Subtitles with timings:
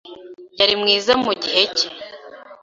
[0.59, 1.87] Yari mwiza mu gihe cye.